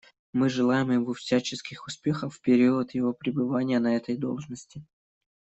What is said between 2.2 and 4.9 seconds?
в период его пребывания на этой должности.